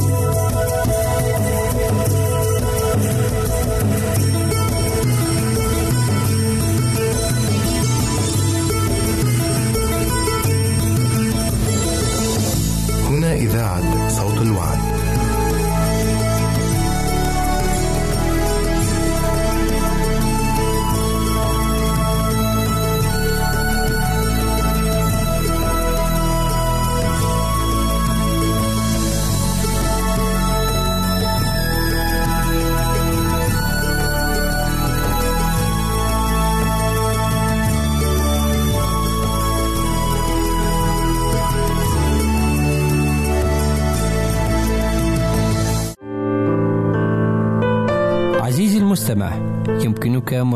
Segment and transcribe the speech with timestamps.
[0.00, 0.23] هنا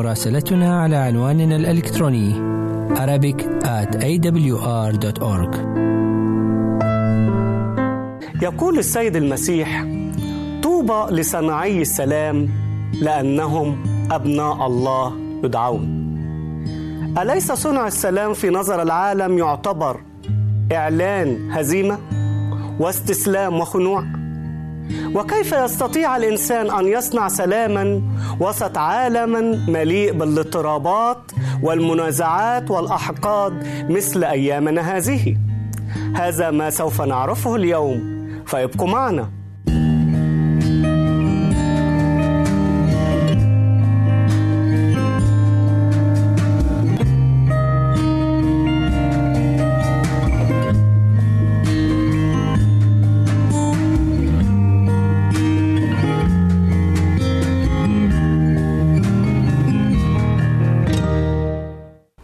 [0.02, 2.34] مراسلتنا على عنواننا الإلكتروني
[2.94, 5.56] Arabic at awr.org
[8.42, 9.86] يقول السيد المسيح
[10.62, 12.48] طوبى لصناعي السلام
[13.00, 13.76] لأنهم
[14.10, 15.12] أبناء الله
[15.44, 15.98] يدعون
[17.22, 20.00] أليس صنع السلام في نظر العالم يعتبر
[20.72, 21.98] إعلان هزيمة
[22.80, 24.04] واستسلام وخنوع؟
[25.14, 28.02] وكيف يستطيع الإنسان أن يصنع سلاما
[28.40, 31.18] وسط عالم مليء بالاضطرابات
[31.62, 35.36] والمنازعات والأحقاد مثل أيامنا هذه؟
[36.14, 39.37] هذا ما سوف نعرفه اليوم فابقوا معنا.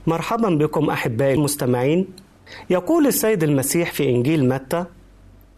[0.07, 2.07] مرحبا بكم أحبائي المستمعين.
[2.71, 4.85] يقول السيد المسيح في إنجيل متى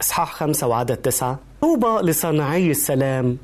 [0.01, 3.37] إصحاح خمسة وعدد تسعة طوبى لصانعي السلام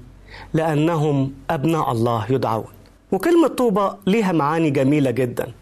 [0.54, 2.64] لأنهم أبناء الله يدعون.
[3.12, 5.52] وكلمة طوبى ليها معاني جميلة جدا.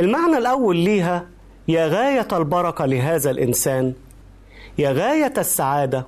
[0.00, 1.26] المعنى الأول ليها
[1.68, 3.92] يا غاية البركة لهذا الإنسان
[4.78, 6.06] يا غاية السعادة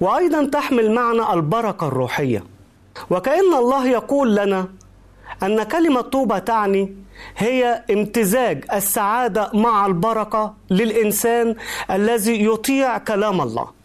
[0.00, 2.44] وأيضا تحمل معنى البركة الروحية.
[3.10, 4.68] وكأن الله يقول لنا
[5.42, 6.96] أن كلمة طوبى تعني
[7.36, 11.54] هي امتزاج السعادة مع البركة للإنسان
[11.90, 13.76] الذي يطيع كلام الله.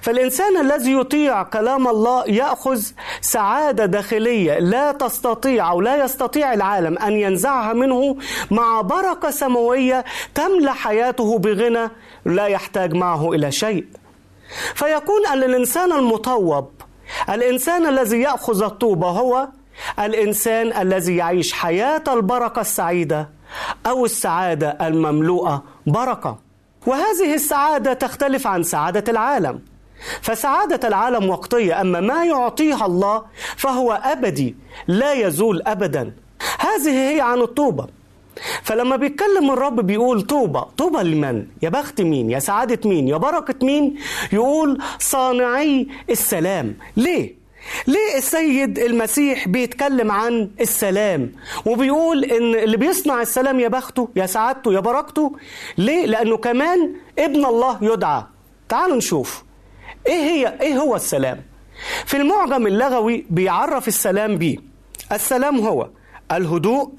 [0.00, 2.82] فالإنسان الذي يطيع كلام الله يأخذ
[3.20, 8.16] سعادة داخلية لا تستطيع أو لا يستطيع العالم أن ينزعها منه
[8.50, 10.04] مع بركة سماوية
[10.34, 11.90] تملأ حياته بغنى
[12.24, 13.84] لا يحتاج معه إلى شيء.
[14.74, 16.70] فيكون أن الإنسان المطوب
[17.28, 19.48] الإنسان الذي يأخذ الطوبة هو
[19.98, 23.28] الإنسان الذي يعيش حياة البركة السعيدة
[23.86, 26.38] أو السعادة المملوءة بركة.
[26.86, 29.60] وهذه السعادة تختلف عن سعادة العالم.
[30.22, 33.24] فسعادة العالم وقتية أما ما يعطيها الله
[33.56, 34.56] فهو أبدي
[34.86, 36.12] لا يزول ابدا.
[36.58, 37.86] هذه هي عن الطوبة.
[38.62, 43.66] فلما بيتكلم الرب بيقول طوبى طوبى لمن؟ يا بخت مين؟ يا سعادة مين؟ يا بركة
[43.66, 43.96] مين؟
[44.32, 46.76] يقول صانعي السلام.
[46.96, 47.45] ليه؟
[47.86, 51.32] ليه السيد المسيح بيتكلم عن السلام
[51.66, 55.36] وبيقول إن اللي بيصنع السلام يا بخته يا سعادته يا بركته؟
[55.78, 58.22] ليه؟ لأنه كمان ابن الله يدعى.
[58.68, 59.44] تعالوا نشوف.
[60.06, 61.42] إيه هي؟ إيه هو السلام؟
[62.06, 64.56] في المعجم اللغوي بيعرف السلام بيه.
[65.12, 65.88] السلام هو
[66.32, 66.90] الهدوء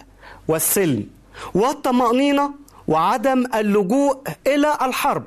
[0.47, 1.05] والسلم
[1.53, 2.51] والطمأنينة
[2.87, 4.17] وعدم اللجوء
[4.47, 5.23] إلى الحرب.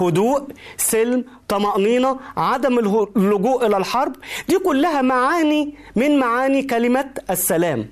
[0.00, 2.78] هدوء سلم طمأنينة عدم
[3.16, 4.16] اللجوء إلى الحرب
[4.48, 7.88] دي كلها معاني من معاني كلمة السلام.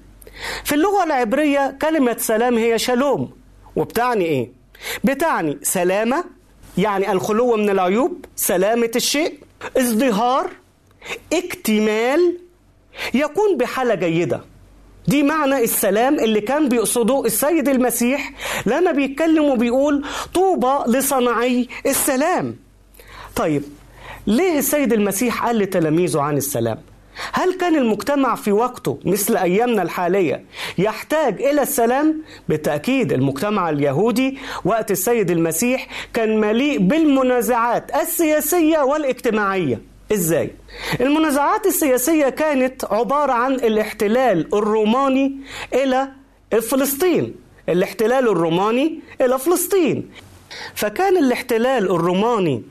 [0.65, 3.31] في اللغة العبرية كلمة سلام هي شالوم.
[3.77, 4.53] وبتعني إيه؟
[5.05, 6.25] بتعني سلامة
[6.79, 9.39] يعني الخلو من العيوب سلامة الشيء
[9.77, 10.51] ازدهار
[11.33, 12.39] اكتمال
[13.15, 14.41] يكون بحالة جيدة.
[15.11, 18.33] دي معنى السلام اللي كان بيقصده السيد المسيح
[18.67, 20.05] لما بيتكلم وبيقول
[20.35, 22.57] طوبى لصناعي السلام.
[23.37, 23.63] طيب
[24.27, 26.79] ليه السيد المسيح قال لتلاميذه عن السلام؟
[27.33, 30.45] هل كان المجتمع في وقته مثل أيامنا الحالية
[30.79, 39.90] يحتاج إلى السلام؟ بالتأكيد المجتمع اليهودي وقت السيد المسيح كان مليء بالمنازعات السياسية والاجتماعية.
[40.13, 40.51] إزاي؟
[41.01, 45.37] المنازعات السياسية كانت عبارة عن الاحتلال الروماني
[45.75, 46.09] إلى
[46.63, 47.35] فلسطين.
[47.69, 50.11] الاحتلال الروماني إلى فلسطين.
[50.75, 52.63] فكان الاحتلال الروماني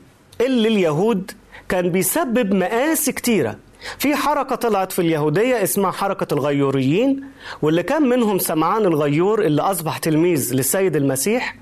[0.42, 1.32] اللي اليهود
[1.70, 3.56] كان بيسبب مآسي كتيرة.
[3.98, 7.24] في حركة طلعت في اليهودية اسمها حركة الغيوريين
[7.62, 11.56] واللي كان منهم سمعان الغيور اللي أصبح تلميذ للسيد المسيح.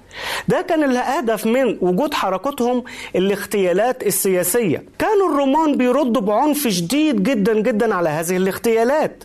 [0.47, 2.83] ده كان الهدف من وجود حركتهم
[3.15, 4.83] الاغتيالات السياسية.
[4.99, 9.23] كانوا الرومان بيردوا بعنف شديد جدا جدا على هذه الاغتيالات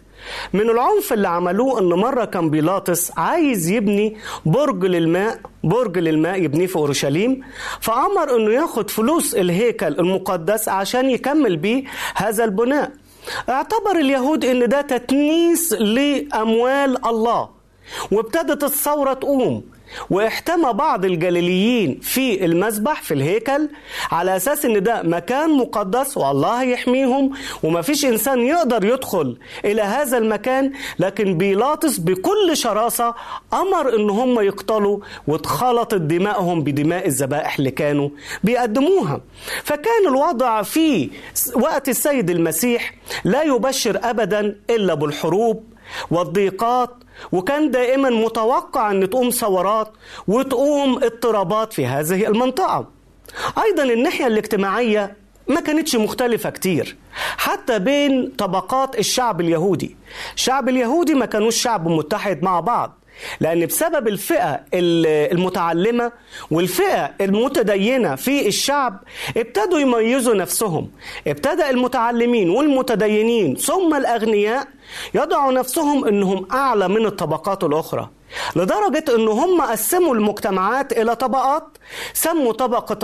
[0.53, 4.17] من العنف اللي عملوه إن مرة كان بيلاطس عايز يبني
[4.47, 7.41] برج للماء برج للماء يبنيه في أورشليم
[7.81, 11.85] فأمر إنه ياخد فلوس الهيكل المقدس عشان يكمل بيه
[12.15, 12.93] هذا البناء.
[13.49, 17.49] اعتبر اليهود إن ده تتنيس لأموال الله
[18.13, 19.63] وابتدت الثورة تقوم.
[20.11, 23.69] واحتمى بعض الجليليين في المسبح في الهيكل
[24.13, 27.31] على أساس إن ده مكان مقدس والله يحميهم
[27.63, 33.15] وما فيش إنسان يقدر يدخل إلى هذا المكان لكن بيلاطس بكل شراسة
[33.53, 38.09] أمر إن هم يقتلوا واتخلطت دمائهم بدماء الذبائح اللي كانوا
[38.45, 39.21] بيقدموها.
[39.65, 41.11] فكان الوضع في
[41.55, 42.95] وقت السيد المسيح
[43.25, 45.65] لا يبشر ابدا إلا بالحروب
[46.11, 46.91] والضيقات
[47.33, 49.93] وكان دائما متوقع أن تقوم ثورات
[50.29, 52.87] وتقوم اضطرابات في هذه المنطقة.
[53.65, 55.17] أيضا الناحية الاجتماعية
[55.49, 56.97] ما كانتش مختلفة كتير
[57.37, 59.97] حتى بين طبقات الشعب اليهودي.
[60.35, 62.99] الشعب اليهودي ما كانوش شعب متحد مع بعض.
[63.41, 66.13] لأن بسبب الفئة المتعلمة
[66.51, 69.01] والفئة المتدينة في الشعب
[69.37, 70.91] ابتدوا يميزوا نفسهم.
[71.27, 74.69] ابتدأ المتعلمين والمتدينين ثم الأغنياء
[75.15, 78.11] يضعوا نفسهم أنهم أعلى من الطبقات الأخرى.
[78.57, 81.79] لدرجة أن هم قسموا المجتمعات إلى طبقات
[82.15, 82.99] سموا طبقة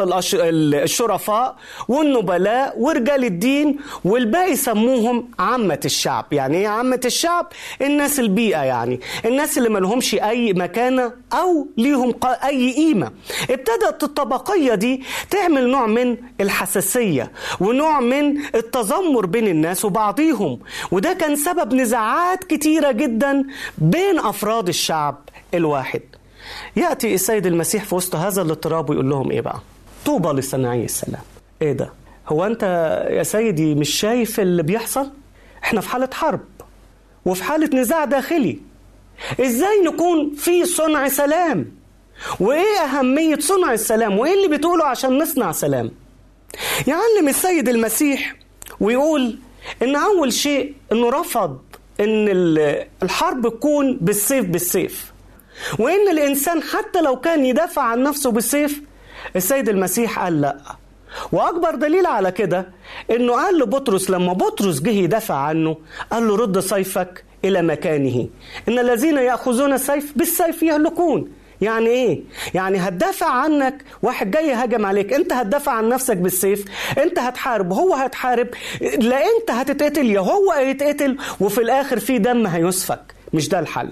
[0.84, 1.56] الشرفاء
[1.88, 6.26] والنبلاء ورجال الدين والباقي سموهم عامة الشعب.
[6.32, 7.46] يعني إيه عامة الشعب؟
[7.82, 9.00] الناس البيئة يعني.
[9.24, 13.12] الناس اللي ملهمش أي مكانة أو ليهم أي قيمة.
[13.50, 20.58] ابتدأت الطبقية دي تعمل نوع من الحساسية ونوع من التذمر بين الناس وبعضيهم.
[20.92, 23.44] وده كان سبب نزاعات كتيرة جدا
[23.78, 25.17] بين أفراد الشعب.
[25.54, 26.00] الواحد.
[26.76, 29.60] يأتي السيد المسيح في وسط هذا الاضطراب ويقول لهم إيه بقى؟
[30.06, 31.22] طوبى لصناعي السلام.
[31.62, 31.92] إيه ده؟
[32.28, 32.62] هو أنت
[33.10, 35.10] يا سيدي مش شايف اللي بيحصل؟
[35.64, 36.40] إحنا في حالة حرب
[37.24, 38.58] وفي حالة نزاع داخلي.
[39.40, 41.72] إزاي نكون في صنع سلام؟
[42.40, 45.90] وإيه أهمية صنع السلام؟ وإيه اللي بتقوله عشان نصنع سلام؟
[46.86, 48.36] يعلم السيد المسيح
[48.80, 49.38] ويقول
[49.82, 51.58] إن أول شيء إنه رفض
[52.00, 52.28] إن
[53.02, 55.12] الحرب تكون بالسيف بالسيف.
[55.78, 58.82] وإن الإنسان حتى لو كان يدافع عن نفسه بالسيف
[59.36, 60.56] السيد المسيح قال لأ.
[61.32, 62.68] وأكبر دليل على كده
[63.10, 65.76] إنه قال لبطرس لما بطرس جه يدافع عنه
[66.12, 68.28] قال له رد سيفك إلى مكانه.
[68.68, 71.32] إن الذين يأخذون السيف بالسيف يهلكون.
[71.60, 72.20] يعني إيه؟
[72.54, 76.64] يعني هتدافع عنك واحد جاي هجم عليك، أنت هتدافع عن نفسك بالسيف،
[76.98, 78.48] أنت هتحارب هو هتحارب،
[78.80, 83.90] لا أنت هتتقتل يا هو هيتقتل وفي الآخر في دم هيسفك، مش ده الحل.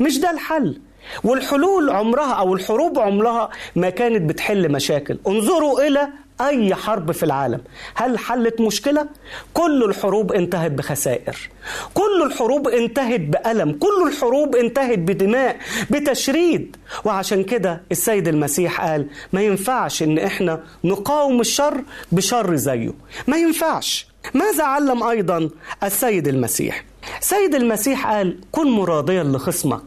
[0.00, 0.80] مش ده الحل.
[1.24, 6.08] والحلول عمرها أو الحروب عمرها ما كانت بتحل مشاكل، انظروا إلى
[6.40, 7.60] أي حرب في العالم.
[7.94, 9.06] هل حلت مشكلة؟
[9.54, 11.50] كل الحروب انتهت بخسائر.
[11.94, 13.72] كل الحروب انتهت بألم.
[13.72, 15.56] كل الحروب انتهت بدماء
[15.90, 16.76] بتشريد.
[17.04, 21.82] وعشان كده السيد المسيح قال ما ينفعش إن إحنا نقاوم الشر
[22.12, 22.92] بشر زيه.
[23.26, 24.08] ما ينفعش.
[24.34, 25.50] ماذا علم أيضا
[25.82, 26.84] السيد المسيح؟
[27.20, 29.82] سيد المسيح قال كن مراضيا لخصمك.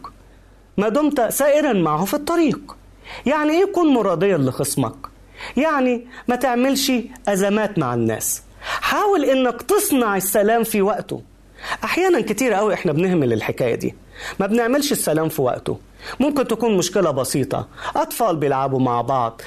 [0.78, 2.76] ما دمت سائرا معه في الطريق.
[3.26, 5.11] يعني إيه كن مراضيا لخصمك؟
[5.56, 6.92] يعني ما تعملش
[7.28, 8.42] أزمات مع الناس.
[8.62, 11.22] حاول إنك تصنع السلام في وقته.
[11.84, 13.94] أحيانا كتير قوي إحنا بنهمل الحكاية دي.
[14.40, 15.78] ما بنعملش السلام في وقته.
[16.20, 17.68] ممكن تكون مشكلة بسيطة.
[17.96, 19.40] أطفال بيلعبوا مع بعض.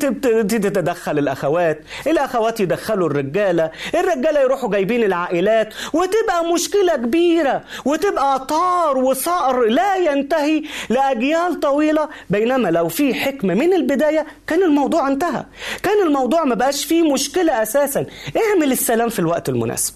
[0.00, 1.84] تتدخل الأخوات.
[2.06, 3.70] الأخوات يدخلوا الرجالة.
[3.94, 5.74] الرجالة يروحوا جايبين العائلات.
[5.92, 7.62] وتبقى مشكلة كبيرة.
[7.84, 12.08] وتبقى طار وصقر لا ينتهي لأجيال طويلة.
[12.30, 15.44] بينما لو في حكمة من البداية كان الموضوع انتهى.
[15.82, 18.06] كان الموضوع ما بقاش فيه مشكلة أساسا.
[18.36, 19.94] اعمل السلام في الوقت المناسب.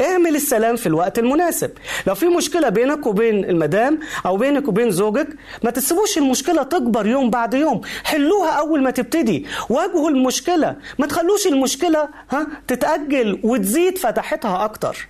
[0.00, 1.70] اعمل السلام في الوقت المناسب.
[2.06, 5.28] لو في مشكلة بينك وبين المدام أو بينك وبين زوجك
[5.62, 7.80] ما تسيبوش المشكلة تكبر يوم بعد يوم.
[8.04, 9.46] حلوها أول ما تبتدي.
[9.68, 10.76] واجهوا المشكلة.
[10.98, 15.08] ما تخلوش المشكلة ها تتأجل وتزيد فتحتها أكتر.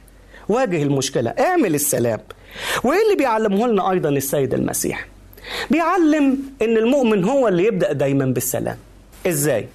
[0.49, 1.31] واجه المشكلة.
[1.31, 2.21] اعمل السلام.
[2.85, 5.07] وإيه اللي بيعلمه لنا أيضا السيد المسيح؟
[5.71, 8.77] بيعلم إن المؤمن هو اللي يبدأ دايما بالسلام.
[9.27, 9.69] إزاي؟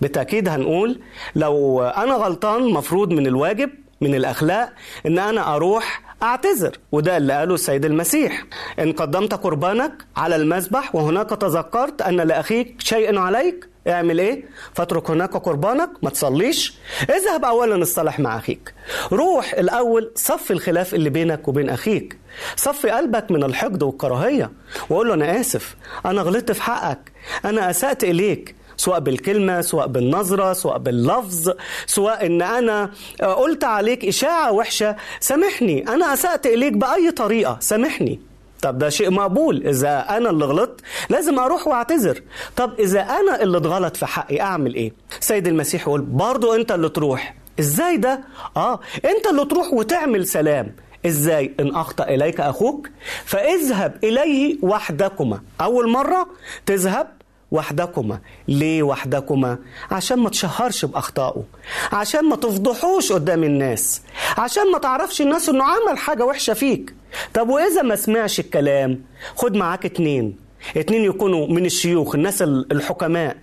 [0.00, 1.00] بالتأكيد هنقول
[1.36, 4.72] لو أنا غلطان مفروض من الواجب من الأخلاق
[5.06, 8.44] إن أنا أروح أعتذر وده اللي قاله السيد المسيح.
[8.78, 15.36] إن قدمت قربانك على المذبح وهناك تذكرت أن لأخيك شيء عليك اعمل إيه؟ فاترك هناك
[15.36, 16.74] قربانك ما تصليش.
[17.10, 18.74] اذهب اولا اصطلح مع أخيك.
[19.12, 22.18] روح الأول صف الخلاف اللي بينك وبين أخيك.
[22.56, 24.50] صفي قلبك من الحقد والكراهية.
[24.90, 25.76] وقول له أنا آسف
[26.06, 27.12] أنا غلطت في حقك
[27.44, 28.56] أنا أسأت إليك.
[28.76, 31.52] سواء بالكلمة سواء بالنظرة سواء باللفظ
[31.86, 32.90] سواء إن أنا
[33.36, 35.88] قلت عليك إشاعة وحشة سامحني.
[35.88, 38.20] أنا أسأت إليك بأي طريقة سامحني.
[38.62, 39.66] طب ده شيء مقبول.
[39.66, 40.80] إذا أنا اللي غلطت
[41.10, 42.22] لازم أروح وأعتذر.
[42.56, 46.88] طب إذا أنا اللي اتغلط في حقي أعمل إيه؟ سيد المسيح يقول برضو أنت اللي
[46.88, 47.34] تروح.
[47.60, 48.20] إزاي ده؟
[48.56, 50.76] آه أنت اللي تروح وتعمل سلام.
[51.06, 52.88] إزاي؟ إن أخطأ إليك أخوك
[53.24, 55.40] فاذهب إليه وحدكما.
[55.60, 56.28] أول مرة
[56.66, 57.08] تذهب
[57.50, 58.20] وحدكما.
[58.48, 59.58] ليه وحدكما؟
[59.90, 61.44] عشان ما تشهرش بأخطائه.
[61.92, 64.02] عشان ما تفضحوش قدام الناس.
[64.38, 66.94] عشان ما تعرفش الناس إنه عمل حاجة وحشة فيك.
[67.34, 69.02] طب وإذا ما سمعش الكلام؟
[69.36, 70.36] خد معاك اتنين.
[70.76, 73.36] اتنين يكونوا من الشيوخ الناس الحكماء.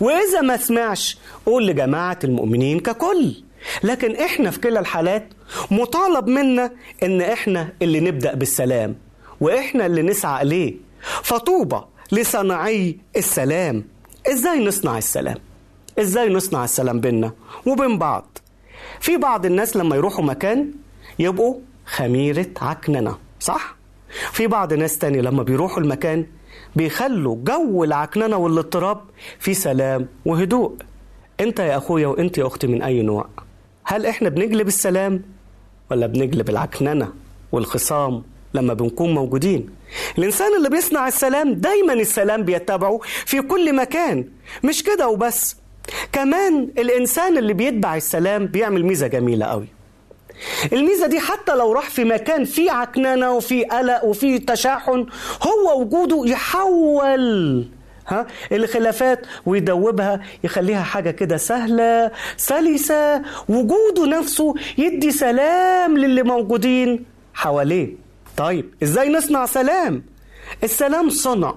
[0.00, 3.34] وإذا ما سمعش قول لجماعة المؤمنين ككل.
[3.82, 5.28] لكن إحنا في كلا الحالات
[5.70, 6.70] مطالب منا
[7.02, 8.96] إن إحنا اللي نبدأ بالسلام.
[9.40, 10.74] وإحنا اللي نسعى إليه.
[11.22, 11.80] فطوبى
[12.12, 13.84] لصناعي السلام.
[14.32, 15.36] إزاي نصنع السلام؟
[15.98, 17.32] إزاي نصنع السلام بيننا
[17.66, 18.38] وبين بعض؟
[19.00, 20.72] في بعض الناس لما يروحوا مكان
[21.18, 21.54] يبقوا
[21.86, 23.76] خميرة عكننة صح؟
[24.32, 26.26] في بعض ناس تاني لما بيروحوا المكان
[26.76, 29.00] بيخلوا جو العكننة والاضطراب
[29.38, 30.76] في سلام وهدوء.
[31.40, 33.26] أنت يا أخويا وأنت يا أختي من أي نوع؟
[33.84, 35.22] هل إحنا بنجلب السلام
[35.90, 37.12] ولا بنجلب العكننة
[37.52, 38.22] والخصام؟
[38.54, 39.68] لما بنكون موجودين.
[40.18, 44.24] الإنسان اللي بيصنع السلام دايما السلام بيتبعه في كل مكان.
[44.64, 45.56] مش كده وبس.
[46.12, 49.66] كمان الإنسان اللي بيتبع السلام بيعمل ميزة جميلة قوي.
[50.72, 55.06] الميزة دي حتى لو راح في مكان فيه عكننة وفيه قلق وفيه تشاحن
[55.42, 57.68] هو وجوده يحول
[58.08, 63.22] ها الخلافات ويدوبها يخليها حاجة كده سهلة سلسة.
[63.48, 67.04] وجوده نفسه يدي سلام للي موجودين
[67.34, 68.09] حواليه.
[68.36, 70.02] طيب إزاي نصنع سلام؟
[70.64, 71.54] السلام صنع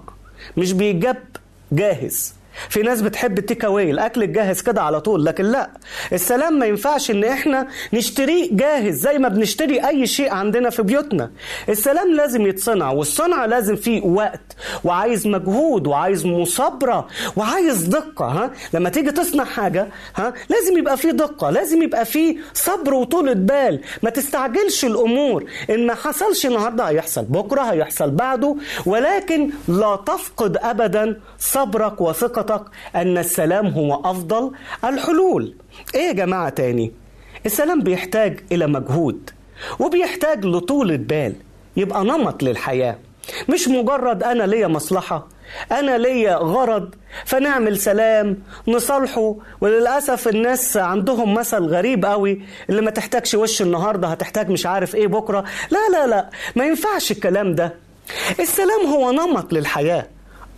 [0.58, 1.24] مش بيجاب
[1.72, 2.34] جاهز.
[2.69, 5.69] في ناس بتحب التيك أواي الأكل الجاهز كده على طول لكن لأ.
[6.13, 11.31] السلام ما ينفعش إن إحنا نشتريه جاهز زي ما بنشتري أي شيء عندنا في بيوتنا.
[11.69, 18.89] السلام لازم يتصنع والصنع لازم فيه وقت وعايز مجهود وعايز مصابرة وعايز دقة ها؟ لما
[18.89, 23.81] تيجي تصنع حاجة ها؟ لازم يبقى فيه دقة لازم يبقى فيه صبر وطولة بال.
[24.03, 25.45] ما تستعجلش الأمور.
[25.69, 28.55] إن ما حصلش النهارده هيحصل بكرة هيحصل بعده.
[28.86, 34.52] ولكن لا تفقد ابدا صبرك وثقتك ثقتك أن السلام هو أفضل
[34.84, 35.56] الحلول.
[35.96, 36.92] إيه يا جماعة تاني؟
[37.46, 39.30] السلام بيحتاج إلى مجهود
[39.80, 41.36] وبيحتاج لطولة بال
[41.78, 42.98] يبقى نمط للحياة.
[43.50, 45.28] مش مجرد أنا ليا مصلحة
[45.72, 46.96] أنا ليا غرض
[47.26, 54.50] فنعمل سلام نصالحه وللأسف الناس عندهم مثل غريب قوي اللي ما تحتاجش وش النهاردة هتحتاج
[54.50, 55.44] مش عارف إيه بكرة.
[55.72, 57.74] لا لا لا ما ينفعش الكلام ده.
[58.40, 60.08] السلام هو نمط للحياة.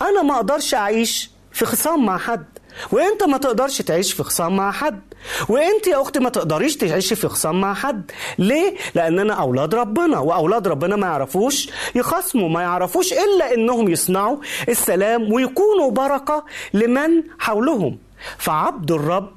[0.02, 2.46] أنا ما أقدرش أعيش في خصام مع حد.
[2.92, 5.02] وانت ما تقدرش تعيش في خصام مع حد.
[5.50, 8.12] وانت يا أختي ما تقدريش تعيشي في خصام مع حد.
[8.38, 14.38] ليه؟ لأننا أولاد ربنا وأولاد ربنا ما يعرفوش يخصموا ما يعرفوش إلا إنهم يصنعوا
[14.70, 17.98] السلام ويكونوا بركة لمن حولهم.
[18.38, 19.32] فعبد الرب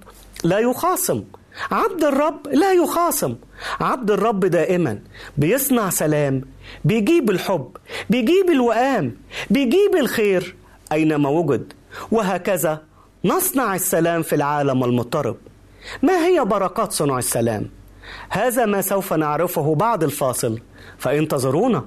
[0.45, 1.25] لا يخاصم.
[1.71, 3.35] عبد الرب لا يخاصم.
[3.81, 4.99] عبد الرب دائما
[5.37, 6.43] بيصنع سلام
[6.85, 7.77] بيجيب الحب
[8.11, 9.17] بيجيب الوئام
[9.51, 10.57] بيجيب الخير
[10.93, 11.73] أينما وجد.
[12.11, 12.83] وهكذا
[13.25, 15.37] نصنع السلام في العالم المضطرب.
[16.03, 17.71] ما هي بركات صنع السلام؟
[18.31, 20.61] هذا ما سوف نعرفه بعد الفاصل
[20.99, 21.85] فانتظرونا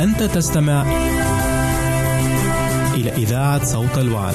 [0.00, 0.82] أنت تستمع
[2.94, 4.34] إلى إذاعة صوت الوعد.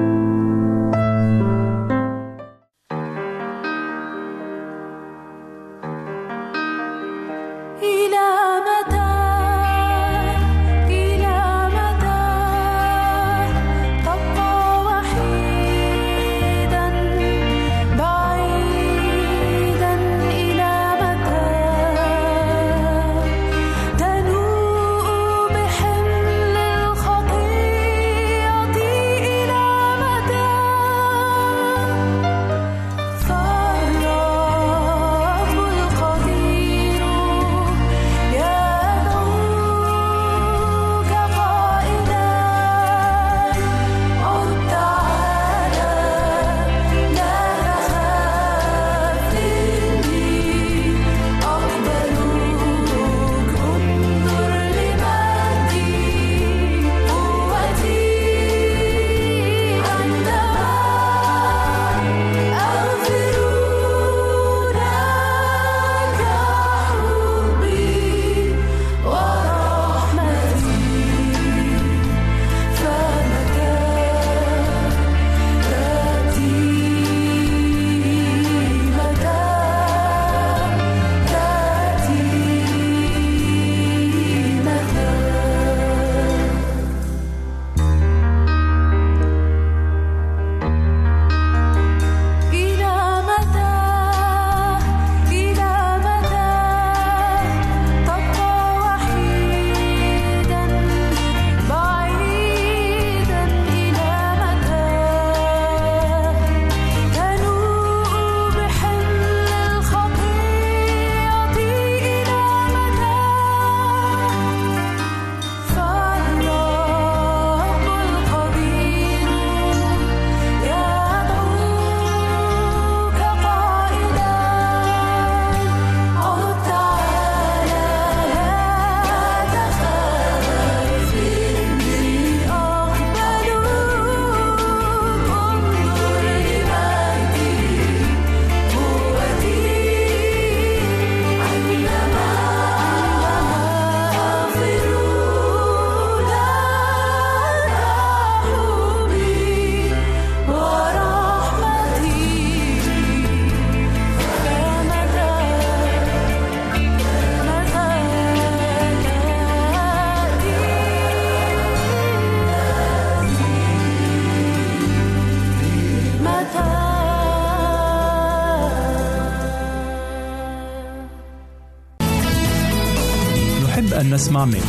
[174.45, 174.63] منك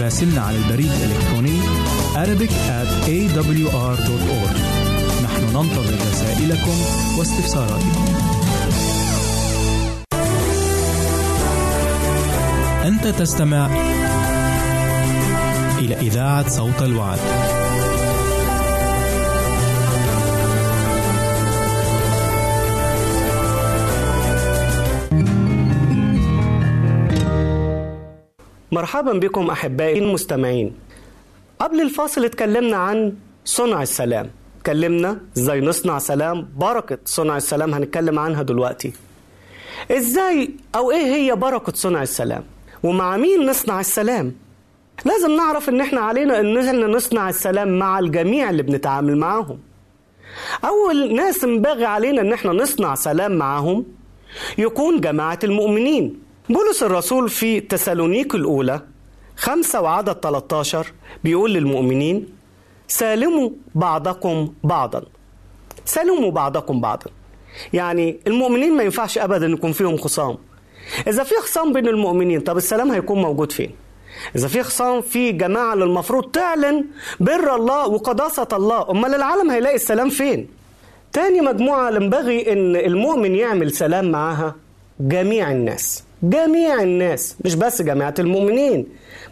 [0.00, 1.60] راسلنا على البريد الإلكتروني
[2.14, 4.56] Arabic at awr.org
[5.24, 6.76] نحن ننتظر رسائلكم
[7.18, 8.04] واستفساراتكم.
[12.84, 13.66] أنت تستمع
[15.78, 17.18] إلى إذاعة صوت الوعد.
[28.86, 30.72] مرحبا بكم أحبائي المستمعين.
[31.58, 34.30] قبل الفاصل اتكلمنا عن صنع السلام.
[34.58, 38.92] اتكلمنا إزاي نصنع سلام بركة صنع السلام هنتكلم عنها دلوقتي.
[39.90, 42.44] إزاي أو إيه هي بركة صنع السلام؟
[42.82, 44.34] ومع مين نصنع السلام؟
[45.04, 49.58] لازم نعرف إن إحنا علينا إن إحنا نصنع السلام مع الجميع اللي بنتعامل معاهم.
[50.64, 53.86] أول ناس ينبغي علينا إن إحنا نصنع سلام معاهم
[54.58, 56.25] يكون جماعة المؤمنين.
[56.48, 58.80] بولس الرسول في تسالونيك الأولى
[59.36, 60.92] خمسة وعدد 13
[61.24, 62.26] بيقول للمؤمنين
[62.88, 65.02] سالموا بعضكم بعضا.
[65.84, 67.10] سالموا بعضكم بعضا.
[67.72, 70.38] يعني المؤمنين ما ينفعش أبدا يكون فيهم خصام.
[71.06, 73.70] إذا في خصام بين المؤمنين طب السلام هيكون موجود فين؟
[74.36, 76.84] إذا في خصام في جماعة اللي المفروض تعلن
[77.20, 80.48] بر الله وقداسة الله أمال العالم هيلاقي السلام فين؟
[81.12, 84.54] تاني مجموعة ينبغي إن المؤمن يعمل سلام معاها
[85.00, 86.04] جميع الناس.
[86.22, 88.86] جميع الناس مش بس جماعة المؤمنين.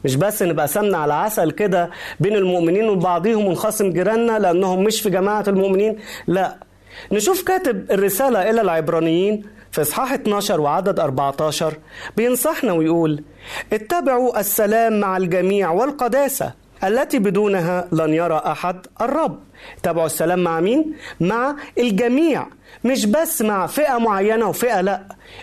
[0.05, 5.11] مش بس نبقى سمنة على عسل كده بين المؤمنين وبعضهم ونخاصم جيراننا لأنهم مش في
[5.11, 6.57] جماعة المؤمنين لا.
[7.13, 9.43] نشوف كاتب الرسالة إلى العبرانيين
[9.73, 11.75] في إصحاح 12 وعدد 14
[12.17, 13.25] بينصحنا ويقول
[13.73, 16.53] اتبعوا السلام مع الجميع والقداسة
[16.85, 19.39] التي بدونها لن يرى أحد الرب.
[19.83, 22.47] تابعوا السلام مع مين؟ مع الجميع.
[22.85, 25.03] مش بس مع فئة معينة وفئة لا.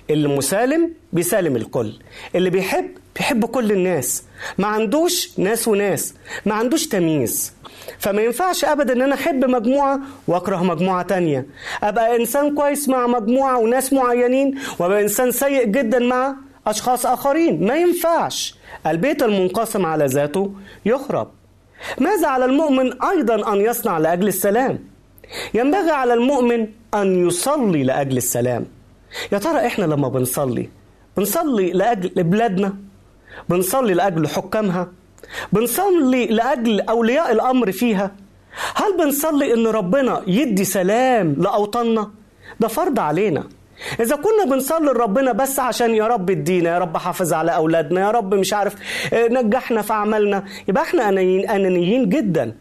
[0.09, 1.93] اللي مسالم بيسالم الكل.
[2.35, 4.23] اللي بيحب بيحب كل الناس.
[4.57, 6.13] ما عندوش ناس وناس.
[6.45, 7.53] ما عندوش تمييز.
[7.99, 11.45] فما ينفعش ابدا إن أنا أحب مجموعة وأكره مجموعة تانية.
[11.83, 16.35] أبقى إنسان كويس مع مجموعة وناس معينين وأبقى إنسان سيء جدا مع
[16.67, 17.67] أشخاص آخرين.
[17.67, 18.55] ما ينفعش.
[18.87, 20.53] البيت المنقسم على ذاته
[20.85, 21.31] يخرب.
[21.99, 24.79] ماذا على المؤمن أيضا أن يصنع لأجل السلام؟
[25.53, 28.65] ينبغي على المؤمن أن يصلي لأجل السلام.
[29.31, 30.69] يا ترى إحنا لما بنصلي
[31.17, 32.73] بنصلي لأجل بلادنا
[33.49, 34.87] بنصلي لأجل حكامها؟
[35.53, 38.11] بنصلي لأجل أولياء الأمر فيها؟
[38.75, 42.11] هل بنصلي إن ربنا يدي سلام لأوطاننا؟
[42.59, 43.43] ده فرض علينا.
[43.99, 48.11] إذا كنا بنصلي لربنا بس عشان يا رب ادينا يا رب حافظ على أولادنا يا
[48.11, 48.75] رب مش عارف
[49.13, 52.55] نجحنا في عملنا يبقى إحنا أنانيين جدا.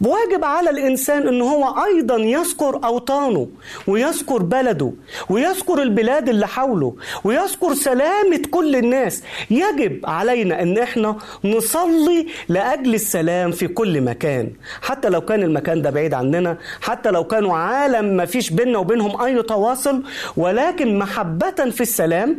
[0.00, 3.48] واجب على الإنسان أن هو أيضا يذكر أوطانه
[3.86, 4.92] ويذكر بلده
[5.30, 9.22] ويذكر البلاد اللي حوله ويذكر سلامة كل الناس.
[9.50, 14.50] يجب علينا أن إحنا نصلي لأجل السلام في كل مكان.
[14.82, 19.20] حتى لو كان المكان ده بعيد عننا حتى لو كانوا عالم ما فيش بيننا وبينهم
[19.22, 20.02] أي تواصل
[20.36, 22.38] ولكن محبة في السلام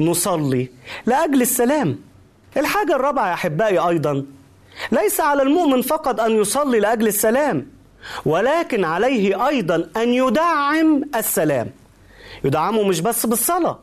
[0.00, 0.68] نصلي
[1.06, 1.98] لأجل السلام.
[2.56, 4.24] الحاجة الرابعة يا أحبائي أيضا
[4.92, 7.66] ليس على المؤمن فقط أن يصلي لأجل السلام
[8.24, 11.70] ولكن عليه أيضا أن يدعم السلام.
[12.44, 13.78] يدعمه مش بس بالصلاة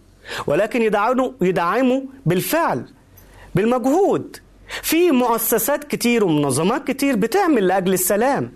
[0.47, 2.85] ولكن يدعمه يدعمه بالفعل
[3.55, 4.37] بالمجهود.
[4.81, 8.51] في مؤسسات كتير ومنظمات كتير بتعمل لأجل السلام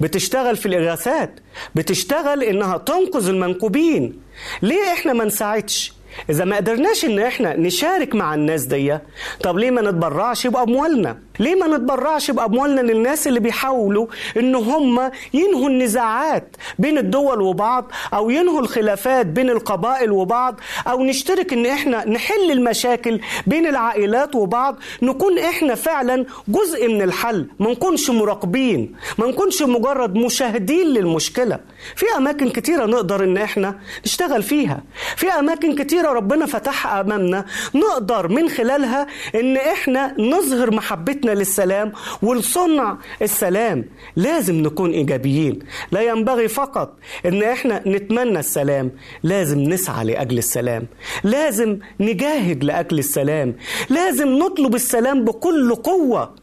[0.00, 1.40] بتشتغل في الإغاثات
[1.74, 4.20] بتشتغل إنها تنقذ المنكوبين.
[4.62, 5.92] ليه إحنا ما نساعدش؟
[6.30, 8.98] إذا ما قدرناش إن إحنا نشارك مع الناس دي
[9.42, 15.68] طب ليه ما نتبرعش بأموالنا؟ ليه ما نتبرعش بأموالنا للناس اللي بيحاولوا إن هم ينهوا
[15.68, 22.50] النزاعات بين الدول وبعض أو ينهوا الخلافات بين القبائل وبعض أو نشترك إن إحنا نحل
[22.50, 27.46] المشاكل بين العائلات وبعض نكون إحنا فعلا جزء من الحل.
[27.60, 31.58] ما نكونش مراقبين ما نكونش مجرد مشاهدين للمشكلة.
[31.96, 34.80] في أماكن كتيرة نقدر إن إحنا نشتغل فيها.
[35.16, 42.98] في أماكن كتيرة ربنا فتحها أمامنا نقدر من خلالها إن إحنا نظهر محبتنا للسلام ولصنع
[43.22, 43.84] السلام.
[44.16, 45.58] لازم نكون إيجابيين.
[45.92, 48.90] لا ينبغي فقط إن إحنا نتمنى السلام
[49.22, 50.86] لازم نسعى لأجل السلام.
[51.24, 53.54] لازم نجاهد لأجل السلام.
[53.90, 56.34] لازم نطلب السلام بكل قوة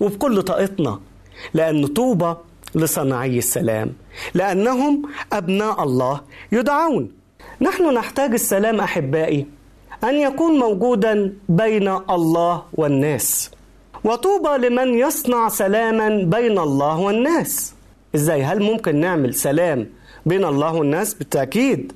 [0.00, 1.00] وبكل طاقتنا.
[1.54, 2.34] لأن طوبى
[2.74, 3.92] لصناعي السلام.
[4.34, 6.20] لأنهم أبناء الله
[6.52, 7.21] يدعون.
[7.62, 9.46] نحن نحتاج السلام أحبائي
[10.04, 13.50] أن يكون موجودا بين الله والناس.
[14.04, 17.74] وطوبى لمن يصنع سلاما بين الله والناس.
[18.14, 19.86] إزاي؟ هل ممكن نعمل سلام
[20.26, 21.92] بين الله والناس؟ بالتأكيد.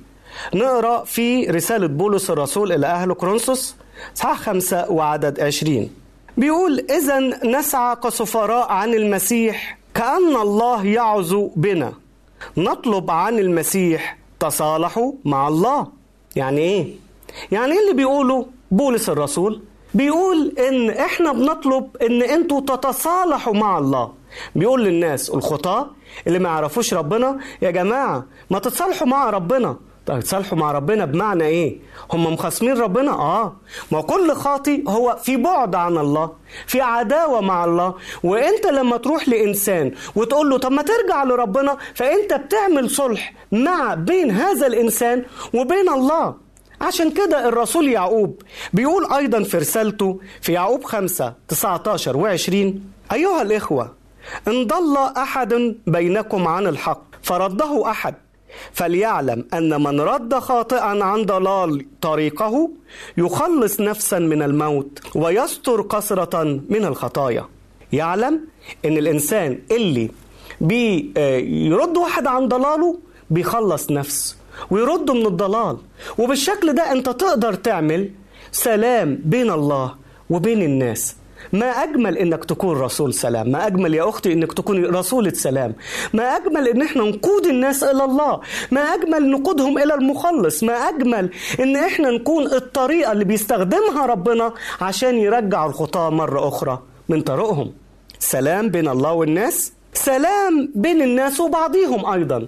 [0.53, 3.75] نقرأ في رسالة بولس الرسول إلى أهل كورنثوس
[4.15, 5.89] صح خمسة وعدد عشرين.
[6.37, 11.93] بيقول إذا نسعى كسفراء عن المسيح كأن الله يعزو بنا.
[12.57, 15.87] نطلب عن المسيح تصالحوا مع الله
[16.35, 16.95] يعني إيه؟
[17.51, 19.61] يعني إيه اللي بيقوله بولس الرسول؟
[19.93, 24.13] بيقول إن إحنا بنطلب إن أنتوا تتصالحوا مع الله
[24.55, 25.87] بيقول للناس الخطاة
[26.27, 29.75] اللي ما يعرفوش ربنا يا جماعة ما تتصالحوا مع ربنا
[30.07, 31.77] طيب تصالحوا مع ربنا بمعنى إيه؟
[32.13, 33.55] هم مخاصمين ربنا؟ آه.
[33.91, 36.31] ما كل خاطي هو في بعد عن الله
[36.67, 37.93] في عداوة مع الله.
[38.23, 44.31] وإنت لما تروح لإنسان وتقول له طب ما ترجع لربنا فإنت بتعمل صلح مع بين
[44.31, 46.35] هذا الإنسان وبين الله.
[46.81, 48.41] عشان كده الرسول يعقوب
[48.73, 52.53] بيقول أيضا في رسالته في يعقوب 5 19 و20
[53.13, 53.93] أيها الإخوة
[54.47, 58.15] إن ضل أحد بينكم عن الحق فرده أحد.
[58.73, 62.69] فليعلم أن من رد خاطئا عن ضلال طريقه
[63.17, 67.45] يخلص نفسا من الموت ويستر كثرة من الخطايا.
[67.93, 68.41] يعلم
[68.85, 70.09] إن الإنسان اللي
[70.61, 74.35] بيرد واحد عن ضلاله بيخلص نفسه
[74.71, 75.77] ويرده من الضلال.
[76.17, 78.11] وبالشكل ده أنت تقدر تعمل
[78.51, 79.95] سلام بين الله
[80.29, 81.15] وبين الناس.
[81.53, 85.75] ما أجمل إنك تكون رسول سلام ما أجمل يا أختي إنك تكون رسولة سلام
[86.13, 91.29] ما أجمل إن إحنا نقود الناس إلى الله ما أجمل نقودهم إلى المخلص ما أجمل
[91.59, 97.73] إن إحنا نكون الطريقة اللي بيستخدمها ربنا عشان يرجع الخطاة مرة أخرى من طريقهم.
[98.19, 102.47] سلام بين الله والناس سلام بين الناس وبعضهم أيضا.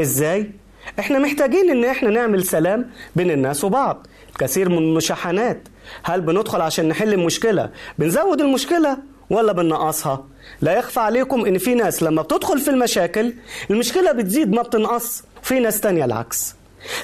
[0.00, 0.50] إزاي؟
[0.98, 4.06] إحنا محتاجين إن إحنا نعمل سلام بين الناس وبعض.
[4.38, 5.68] كثير من المشاحنات
[6.02, 8.98] هل بندخل عشان نحل المشكلة؟ بنزود المشكلة
[9.30, 10.24] ولا بننقصها
[10.60, 13.32] لا يخفى عليكم إن في ناس لما بتدخل في المشاكل
[13.70, 16.54] المشكلة بتزيد ما بتنقص في ناس تانية العكس.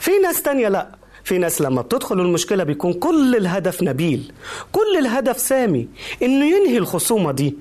[0.00, 0.88] في ناس تانية لأ.
[1.24, 4.32] في ناس لما بتدخل المشكلة بيكون كل الهدف نبيل
[4.72, 5.88] كل الهدف سامي
[6.22, 7.56] إنه ينهي الخصومة دي.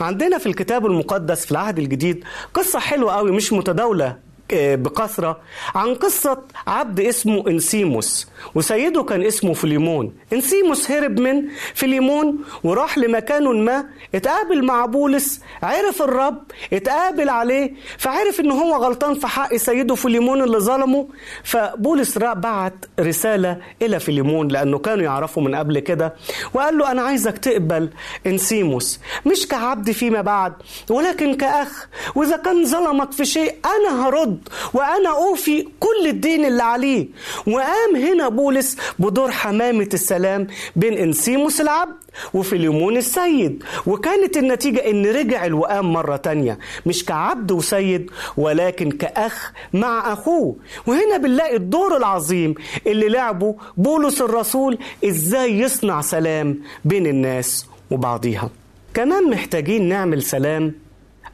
[0.00, 4.27] عندنا في الكتاب المقدس في العهد الجديد قصة حلوة قوي مش متداولة.
[4.52, 5.40] بكثرة
[5.74, 11.42] عن قصة عبد اسمه إنسيموس وسيده كان اسمه فيليمون إنسيموس هرب من
[11.74, 13.84] فيليمون وراح لمكان ما
[14.14, 20.42] اتقابل مع بولس عرف الرب اتقابل عليه فعرف إن هو غلطان في حق سيده فيليمون
[20.42, 21.08] اللي ظلمه.
[21.44, 26.14] فبولس بعت رسالة إلى فيليمون لأنه كانوا يعرفوا من قبل كده
[26.54, 27.90] وقال له أنا عايزك تقبل
[28.26, 30.52] إنسيموس مش كعبد فيما بعد
[30.90, 34.37] ولكن كأخ وإذا كان ظلمك في شيء أنا هرد.
[34.74, 37.08] وأنا أوفي كل الدين اللي عليه.
[37.46, 40.46] وقام هنا بولس بدور حمامة السلام
[40.76, 41.94] بين إنسيموس العبد
[42.34, 43.64] وفيليمون السيد.
[43.86, 50.56] وكانت النتيجة إن رجع الوئام مرة تانية مش كعبد وسيد ولكن كأخ مع أخوه.
[50.86, 52.54] وهنا بنلاقي الدور العظيم
[52.86, 58.50] اللي لعبه بولس الرسول إزاي يصنع سلام بين الناس وبعضيها.
[58.94, 60.74] كمان محتاجين نعمل سلام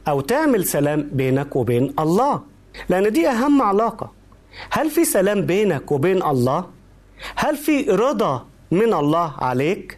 [0.07, 2.54] أو تعمل سلام بينك وبين الله.
[2.89, 4.11] لأن دي أهم علاقة
[4.69, 6.65] هل في سلام بينك وبين الله؟
[7.35, 9.97] هل في رضا من الله عليك؟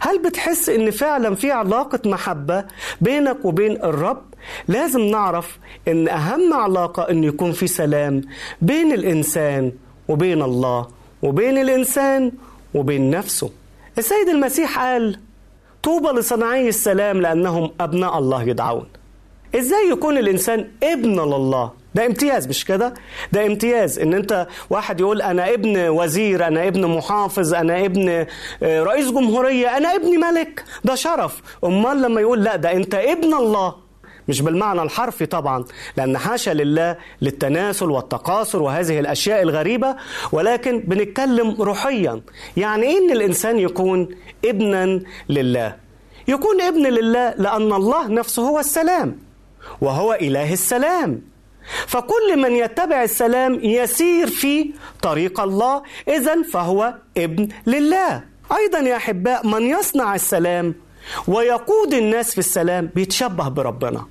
[0.00, 2.64] هل بتحس إن فعلا في علاقة محبة
[3.00, 4.22] بينك وبين الرب؟
[4.68, 8.20] لازم نعرف إن أهم علاقة إن يكون في سلام
[8.62, 9.72] بين الإنسان
[10.08, 10.86] وبين الله
[11.22, 12.32] وبين الإنسان
[12.74, 13.50] وبين نفسه.
[13.98, 15.18] السيد المسيح قال:
[15.82, 18.86] طوبى لصناعي السلام لأنهم أبناء الله يدعون.
[19.56, 22.94] إزاي يكون الإنسان ابن لله؟ ده امتياز مش كده؟
[23.32, 28.26] ده امتياز إن أنت واحد يقول أنا ابن وزير أنا ابن محافظ أنا ابن
[28.62, 30.64] رئيس جمهورية أنا ابن ملك.
[30.84, 31.42] ده شرف.
[31.64, 33.74] أمال لما يقول لا ده أنت ابن الله.
[34.28, 35.64] مش بالمعنى الحرفي طبعا
[35.96, 39.96] لأن حاشا لله للتناسل والتقاصر وهذه الأشياء الغريبة.
[40.32, 42.20] ولكن بنتكلم روحيا.
[42.56, 44.08] يعني إيه إن الإنسان يكون
[44.44, 45.76] ابنا لله؟
[46.28, 49.18] يكون ابن لله لأن الله نفسه هو السلام
[49.80, 51.29] وهو إله السلام.
[51.86, 58.24] فكل من يتبع السلام يسير في طريق الله اذا فهو ابن لله.
[58.56, 60.74] أيضا يا أحباء من يصنع السلام
[61.28, 64.06] ويقود الناس في السلام بيتشبه بربنا.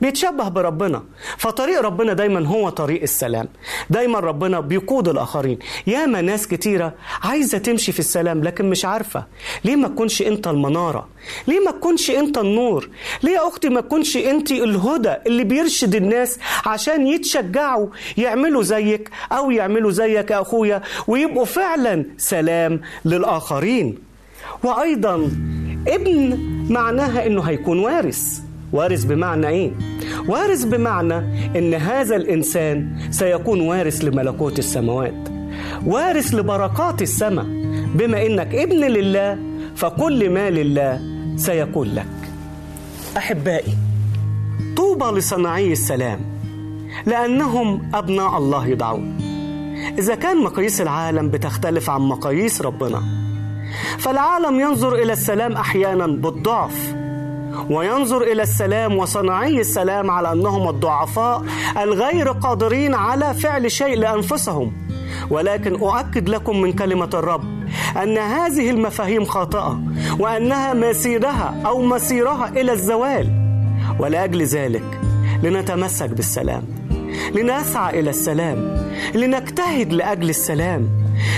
[0.00, 1.02] بيتشبه بربنا.
[1.38, 3.48] فطريق ربنا دايما هو طريق السلام.
[3.90, 5.58] دايما ربنا بيقود الآخرين.
[5.86, 9.24] ياما ناس كتيرة عايزة تمشي في السلام لكن مش عارفة.
[9.64, 11.08] ليه ما تكونش أنت المنارة؟
[11.48, 12.88] ليه ما تكونش أنت النور؟
[13.22, 19.50] ليه يا أختي ما تكونش أنت الهدى اللي بيرشد الناس عشان يتشجعوا يعملوا زيك أو
[19.50, 23.98] يعملوا زيك يا أخويا ويبقوا فعلا سلام للآخرين؟
[24.64, 25.14] وأيضا
[25.88, 26.38] ابن
[26.70, 28.40] معناها إنه هيكون وارث.
[28.72, 29.70] وارث بمعنى إيه؟
[30.28, 31.14] وارث بمعنى
[31.58, 35.28] إن هذا الإنسان سيكون وارث لملكوت السماوات
[35.86, 37.46] وارث لبركات السماء
[37.94, 39.38] بما إنك ابن لله
[39.74, 41.00] فكل ما لله
[41.36, 42.06] سيكون لك.
[43.16, 43.74] أحبائي
[44.76, 46.20] طوبى لصناعي السلام
[47.06, 49.16] لأنهم أبناء الله يدعون.
[49.98, 53.02] إذا كان مقاييس العالم بتختلف عن مقاييس ربنا
[53.98, 56.94] فالعالم ينظر إلى السلام أحيانا بالضعف
[57.70, 61.42] وينظر إلى السلام وصناعي السلام على أنهم الضعفاء
[61.82, 64.72] الغير قادرين على فعل شيء لأنفسهم.
[65.30, 67.44] ولكن أؤكد لكم من كلمة الرب
[68.02, 69.80] أن هذه المفاهيم خاطئة
[70.18, 73.30] وأنها مسيرها أو مسيرها إلى الزوال.
[73.98, 75.00] ولأجل ذلك
[75.42, 76.62] لنتمسك بالسلام.
[77.34, 80.88] لنسعى إلى السلام لنجتهد لأجل السلام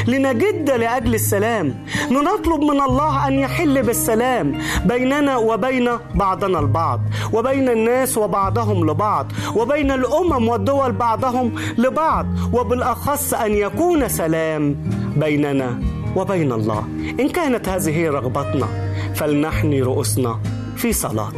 [0.06, 7.00] لنجد لأجل السلام لنطلب من الله أن يحل بالسلام بيننا وبين بعضنا البعض
[7.32, 14.76] وبين الناس وبعضهم لبعض وبين الأمم والدول بعضهم لبعض وبالأخص أن يكون سلام
[15.16, 15.80] بيننا
[16.16, 16.84] وبين الله.
[17.20, 18.68] إن كانت هذه رغبتنا
[19.14, 20.40] فلنحني رؤوسنا
[20.76, 21.32] في صلاة.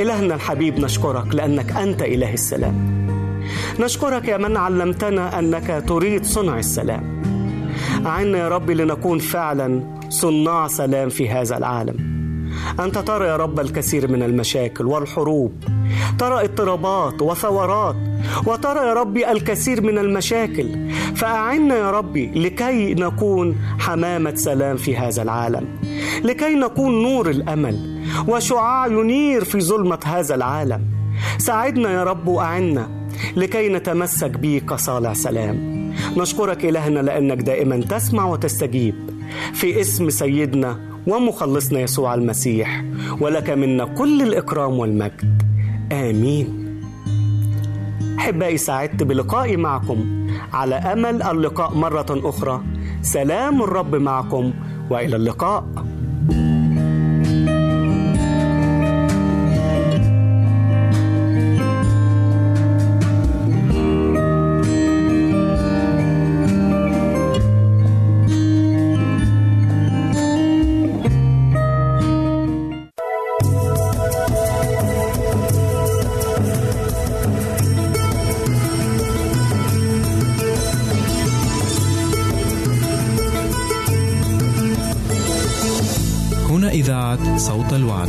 [0.00, 3.03] إلهنا الحبيب نشكرك لأنك أنت إله السلام.
[3.80, 7.22] نشكرك يا من علمتنا أنك تريد صنع السلام.
[8.06, 12.14] اعنا يا رب لنكون فعلا صناع سلام في هذا العالم.
[12.80, 15.52] أنت ترى يا رب الكثير من المشاكل والحروب
[16.18, 17.96] ترى اضطرابات وثورات
[18.46, 20.90] وترى يا ربي الكثير من المشاكل.
[21.16, 25.66] فأعنا يا ربي لكي نكون حمامة سلام في هذا العالم
[26.24, 30.84] لكي نكون نور الأمل وشعاع ينير في ظلمة هذا العالم.
[31.38, 33.03] ساعدنا يا رب وأعنا
[33.36, 35.74] لكي نتمسك بيك كصالع سلام.
[36.16, 38.94] نشكرك إلهنا لأنك دائما تسمع وتستجيب.
[39.52, 42.84] في اسم سيدنا ومخلصنا يسوع المسيح
[43.20, 45.42] ولك منا كل الإكرام والمجد.
[45.92, 46.80] آمين.
[48.18, 50.28] أحبائي سعدت بلقائي معكم.
[50.52, 52.62] على أمل اللقاء مرة أخرى.
[53.02, 54.52] سلام الرب معكم
[54.90, 55.64] وإلى اللقاء.
[87.44, 88.08] صوت الوعد.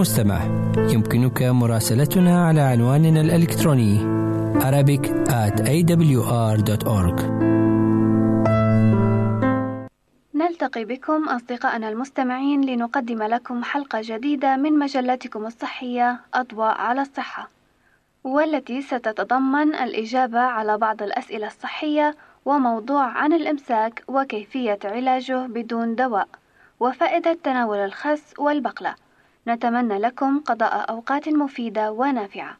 [0.00, 0.40] المستمع.
[0.76, 3.98] يمكنك مراسلتنا على عنواننا الإلكتروني
[4.60, 7.20] Arabic at awr.org
[10.34, 17.50] نلتقي بكم أصدقائنا المستمعين لنقدم لكم حلقة جديدة من مجلتكم الصحية أضواء على الصحة
[18.24, 26.28] والتي ستتضمن الإجابة على بعض الأسئلة الصحية وموضوع عن الإمساك وكيفية علاجه بدون دواء
[26.80, 28.94] وفائدة تناول الخس والبقلة.
[29.48, 32.59] نتمنى لكم قضاء أوقات مفيدة ونافعة.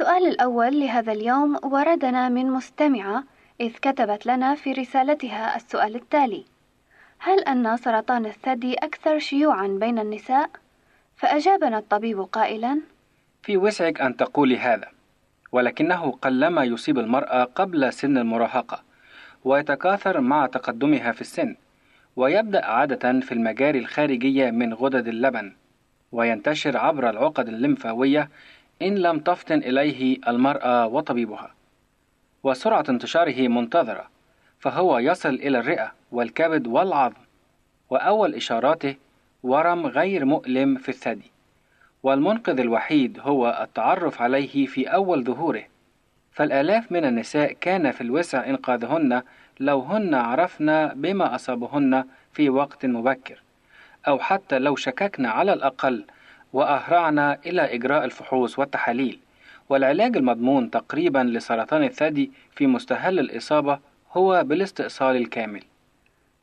[0.00, 3.24] السؤال الأول لهذا اليوم وردنا من مستمعة
[3.60, 6.44] إذ كتبت لنا في رسالتها السؤال التالي:
[7.18, 10.50] هل أن سرطان الثدي أكثر شيوعًا بين النساء؟
[11.16, 12.80] فأجابنا الطبيب قائلًا:
[13.42, 14.88] في وسعك أن تقولي هذا،
[15.52, 18.82] ولكنه قلما يصيب المرأة قبل سن المراهقة،
[19.44, 21.56] ويتكاثر مع تقدمها في السن،
[22.16, 25.52] ويبدأ عادة في المجاري الخارجية من غدد اللبن،
[26.12, 28.28] وينتشر عبر العقد الليمفاوية
[28.82, 31.54] إن لم تفطن إليه المرأة وطبيبها.
[32.42, 34.08] وسرعة انتشاره منتظرة
[34.58, 37.20] فهو يصل إلى الرئة والكبد والعظم
[37.90, 38.94] وأول إشاراته
[39.42, 41.30] ورم غير مؤلم في الثدي.
[42.02, 45.64] والمنقذ الوحيد هو التعرف عليه في أول ظهوره.
[46.32, 49.22] فالآلاف من النساء كان في الوسع إنقاذهن
[49.60, 53.42] لو هن عرفن بما أصابهن في وقت مبكر
[54.08, 56.04] أو حتى لو شككنا على الأقل
[56.52, 59.18] وأهرعنا إلى إجراء الفحوص والتحاليل.
[59.68, 63.78] والعلاج المضمون تقريبا لسرطان الثدي في مستهل الإصابة
[64.12, 65.62] هو بالاستئصال الكامل.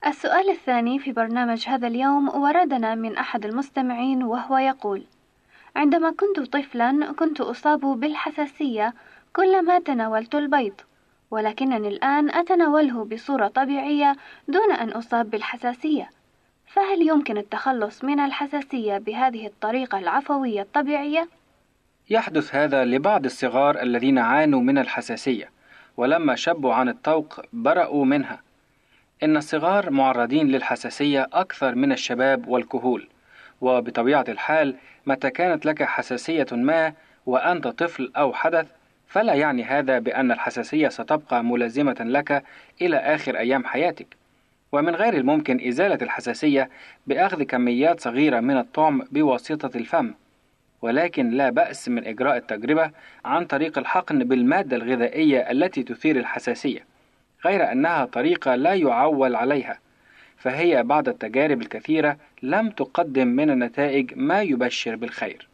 [0.07, 5.03] السؤال الثاني في برنامج هذا اليوم وردنا من أحد المستمعين وهو يقول:
[5.75, 8.93] عندما كنت طفلا كنت أصاب بالحساسية
[9.33, 10.81] كلما تناولت البيض،
[11.31, 14.15] ولكنني الآن أتناوله بصورة طبيعية
[14.47, 16.09] دون أن أصاب بالحساسية،
[16.67, 21.27] فهل يمكن التخلص من الحساسية بهذه الطريقة العفوية الطبيعية؟
[22.09, 25.49] يحدث هذا لبعض الصغار الذين عانوا من الحساسية
[25.97, 28.41] ولما شبوا عن الطوق برأوا منها
[29.23, 33.07] إن الصغار معرضين للحساسية أكثر من الشباب والكهول
[33.61, 36.93] وبطبيعة الحال متى كانت لك حساسية ما
[37.25, 38.67] وأنت طفل أو حدث
[39.07, 42.43] فلا يعني هذا بأن الحساسية ستبقى ملازمة لك
[42.81, 44.07] إلى آخر أيام حياتك
[44.71, 46.69] ومن غير الممكن إزالة الحساسية
[47.07, 50.13] بأخذ كميات صغيرة من الطعم بواسطة الفم
[50.81, 52.91] ولكن لا بأس من إجراء التجربة
[53.25, 56.85] عن طريق الحقن بالمادة الغذائية التي تثير الحساسية
[57.45, 59.79] غير أنها طريقة لا يعول عليها
[60.37, 65.47] فهي بعد التجارب الكثيرة لم تقدم من النتائج ما يبشر بالخير.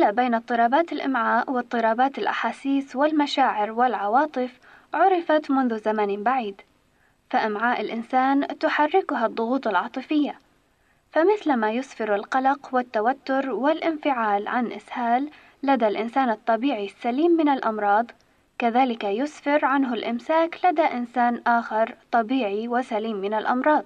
[0.00, 4.58] الصلة بين اضطرابات الإمعاء واضطرابات الأحاسيس والمشاعر والعواطف
[4.94, 6.60] عرفت منذ زمن بعيد،
[7.30, 10.38] فإمعاء الإنسان تحركها الضغوط العاطفية،
[11.12, 15.30] فمثلما يسفر القلق والتوتر والانفعال عن إسهال
[15.62, 18.06] لدى الإنسان الطبيعي السليم من الأمراض،
[18.58, 23.84] كذلك يسفر عنه الإمساك لدى إنسان آخر طبيعي وسليم من الأمراض.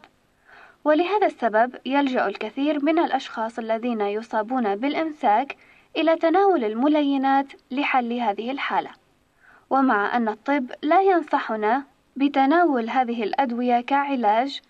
[0.85, 5.57] ولهذا السبب يلجأ الكثير من الأشخاص الذين يصابون بالإمساك
[5.97, 8.91] إلى تناول الملينات لحل هذه الحالة.
[9.71, 11.85] ومع أن الطب لا ينصحنا
[12.17, 14.61] بتناول هذه الأدوية كعلاج،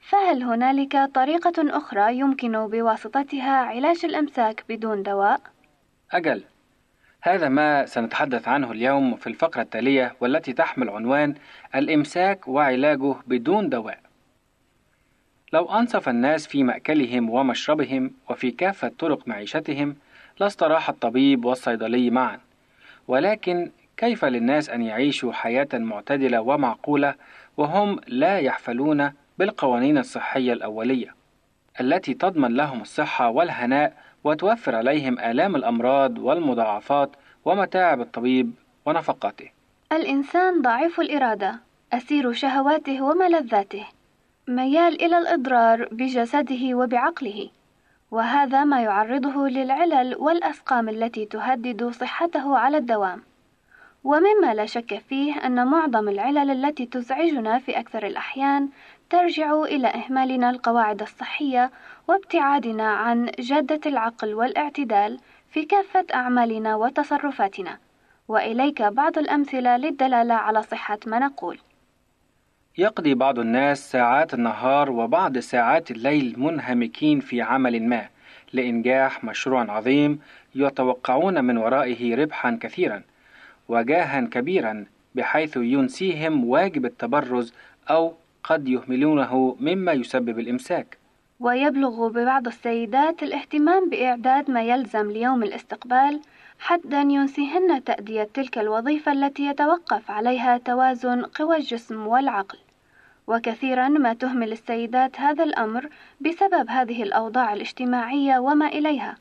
[0.00, 5.40] فهل هنالك طريقة أخرى يمكن بواسطتها علاج الإمساك بدون دواء؟
[6.12, 6.44] أجل
[7.20, 11.34] هذا ما سنتحدث عنه اليوم في الفقرة التالية والتي تحمل عنوان
[11.74, 13.98] الإمساك وعلاجه بدون دواء.
[15.52, 19.96] لو أنصف الناس في مأكلهم ومشربهم وفي كافة طرق معيشتهم
[20.40, 22.40] لاستراح الطبيب والصيدلي معا.
[23.08, 27.14] ولكن كيف للناس أن يعيشوا حياة معتدلة ومعقولة
[27.56, 31.14] وهم لا يحفلون بالقوانين الصحية الأولية
[31.80, 37.10] التي تضمن لهم الصحة والهناء وتوفر عليهم آلام الأمراض والمضاعفات
[37.44, 38.52] ومتاعب الطبيب
[38.86, 39.50] ونفقاته.
[39.92, 41.60] الإنسان ضعيف الإرادة،
[41.92, 43.86] أسير شهواته وملذاته،
[44.48, 47.48] ميال إلى الإضرار بجسده وبعقله،
[48.14, 53.22] وهذا ما يعرضه للعلل والأسقام التي تهدد صحته على الدوام.
[54.04, 58.68] ومما لا شك فيه أن معظم العلل التي تزعجنا في أكثر الأحيان
[59.10, 61.70] ترجع إلى إهمالنا القواعد الصحية
[62.08, 67.78] وابتعادنا عن جادة العقل والاعتدال في كافة أعمالنا وتصرفاتنا.
[68.28, 71.58] وإليك بعض الأمثلة للدلالة على صحة ما نقول
[72.78, 78.08] يقضي بعض الناس ساعات النهار وبعض ساعات الليل منهمكين في عمل ما.
[78.52, 80.20] لإنجاح مشروع عظيم
[80.54, 83.02] يتوقعون من ورائه ربحا كثيرا
[83.68, 87.52] وجاها كبيرا بحيث ينسيهم واجب التبرز
[87.90, 88.14] أو
[88.44, 90.98] قد يهملونه مما يسبب الإمساك.
[91.40, 96.20] ويبلغ ببعض السيدات الاهتمام بإعداد ما يلزم ليوم الاستقبال
[96.58, 102.63] حتى ينسيهن تأدية تلك الوظيفة التي يتوقف عليها توازن قوى الجسم والعقل.
[103.26, 105.88] وكثيرا ما تهمل السيدات هذا الأمر
[106.20, 109.16] بسبب هذه الأوضاع الاجتماعية وما إليها.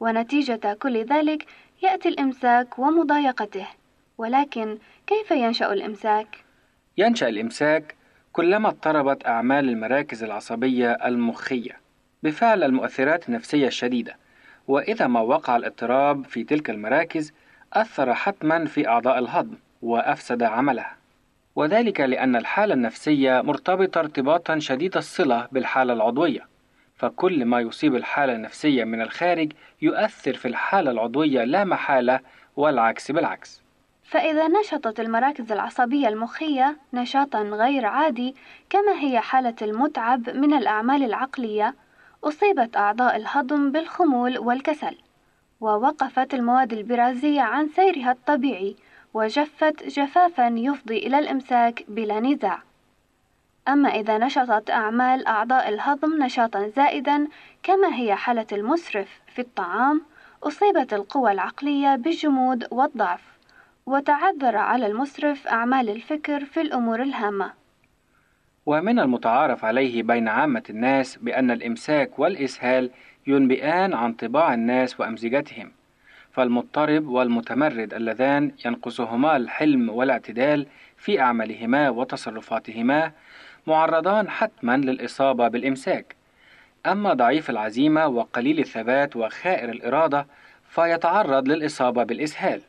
[0.00, 1.46] ونتيجة كل ذلك
[1.82, 3.66] يأتي الإمساك ومضايقته.
[4.18, 6.44] ولكن كيف ينشأ الإمساك؟
[6.98, 7.94] ينشأ الإمساك
[8.32, 11.80] كلما اضطربت أعمال المراكز العصبية المخية
[12.22, 14.16] بفعل المؤثرات النفسية الشديدة.
[14.68, 17.32] وإذا ما وقع الاضطراب في تلك المراكز
[17.72, 20.99] أثر حتما في أعضاء الهضم وأفسد عملها.
[21.60, 26.48] وذلك لأن الحالة النفسية مرتبطة ارتباطا شديد الصلة بالحالة العضوية.
[26.96, 29.52] فكل ما يصيب الحالة النفسية من الخارج
[29.82, 32.20] يؤثر في الحالة العضوية لا محالة
[32.56, 33.62] والعكس بالعكس.
[34.02, 38.34] فإذا نشطت المراكز العصبية المخية نشاطا غير عادي
[38.70, 41.74] كما هي حالة المتعب من الأعمال العقلية
[42.24, 44.96] أصيبت أعضاء الهضم بالخمول والكسل
[45.60, 48.76] ووقفت المواد البرازية عن سيرها الطبيعي
[49.14, 52.62] وجفت جفافا يفضي إلى الإمساك بلا نزاع.
[53.68, 57.28] أما إذا نشطت أعمال أعضاء الهضم نشاطا زائدا
[57.62, 60.02] كما هي حالة المسرف في الطعام
[60.42, 63.22] أصيبت القوى العقلية بالجمود والضعف
[63.86, 67.52] وتعذر على المسرف أعمال الفكر في الأمور الهامة.
[68.66, 72.90] ومن المتعارف عليه بين عامة الناس بأن الإمساك والإسهال
[73.26, 75.72] ينبئان عن طباع الناس وأمزجتهم.
[76.32, 80.66] فالمضطرب والمتمرد اللذان ينقصهما الحلم والاعتدال
[80.96, 83.12] في أعمالهما وتصرفاتهما
[83.66, 86.16] معرضان حتما للإصابة بالإمساك.
[86.86, 90.26] أما ضعيف العزيمة وقليل الثبات وخائر الإرادة
[90.68, 92.62] فيتعرض للإصابة بالإسهال.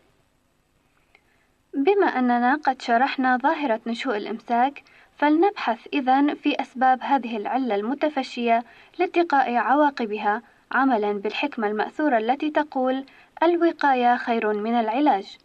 [1.74, 4.84] بما أننا قد شرحنا ظاهرة نشوء الإمساك
[5.18, 8.64] فلنبحث إذن في أسباب هذه العلة المتفشية
[9.00, 10.42] لاتقاء عواقبها
[10.72, 13.06] عملا بالحكمة المأثورة التي تقول
[13.44, 15.38] الوقاية خير من العلاج.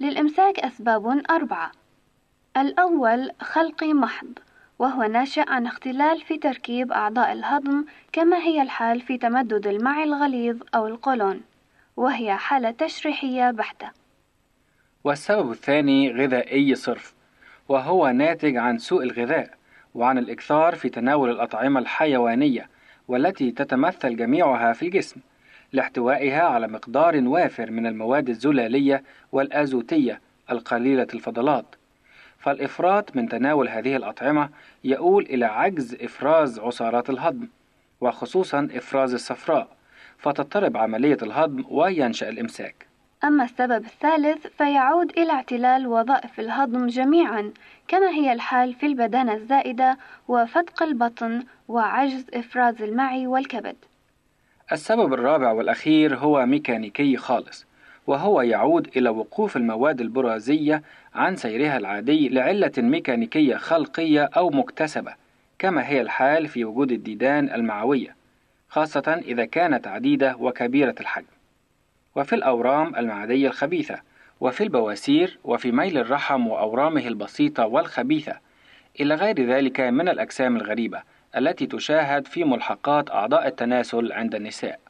[0.00, 1.70] للإمساك أسباب أربعة.
[2.56, 4.38] الأول خلقي محض
[4.78, 10.62] وهو ناشئ عن اختلال في تركيب أعضاء الهضم كما هي الحال في تمدد المعي الغليظ
[10.74, 11.40] أو القولون
[11.96, 13.90] وهي حالة تشريحية بحتة.
[15.04, 17.14] والسبب الثاني غذائي صرف
[17.68, 19.50] وهو ناتج عن سوء الغذاء
[19.94, 22.68] وعن الإكثار في تناول الأطعمة الحيوانية
[23.08, 25.20] والتي تتمثل جميعها في الجسم.
[25.74, 29.02] لاحتوائها على مقدار وافر من المواد الزلالية
[29.32, 30.20] والآزوتية
[30.50, 31.64] القليلة الفضلات.
[32.38, 34.48] فالإفراط من تناول هذه الأطعمة
[34.84, 37.48] يؤول إلى عجز إفراز عصارات الهضم
[38.00, 39.68] وخصوصا إفراز الصفراء
[40.18, 42.86] فتضطرب عملية الهضم وينشأ الإمساك.
[43.24, 47.52] أما السبب الثالث فيعود إلى اعتلال وظائف الهضم جميعا
[47.88, 49.98] كما هي الحال في البدانة الزائدة
[50.28, 53.76] وفتق البطن وعجز إفراز المعي والكبد.
[54.72, 57.66] السبب الرابع والأخير هو ميكانيكي خالص
[58.06, 60.82] وهو يعود إلى وقوف المواد البرازية
[61.14, 65.14] عن سيرها العادي لعلة ميكانيكية خلقية أو مكتسبة
[65.58, 68.16] كما هي الحال في وجود الديدان المعوية
[68.68, 71.26] خاصة إذا كانت عديدة وكبيرة الحجم.
[72.16, 74.00] وفي الأورام المعدية الخبيثة
[74.40, 78.38] وفي البواسير وفي ميل الرحم وأورامه البسيطة والخبيثة
[79.00, 81.02] إلى غير ذلك من الأجسام الغريبة
[81.36, 84.80] التي تشاهد في ملحقات أعضاء التناسل عند النساء.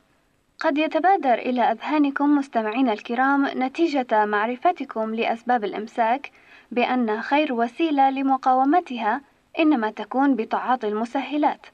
[0.59, 6.31] قد يتبادر إلى أذهانكم مستمعينا الكرام نتيجة معرفتكم لأسباب الإمساك
[6.71, 9.21] بأن خير وسيلة لمقاومتها
[9.59, 11.67] إنما تكون بتعاطي المسهلات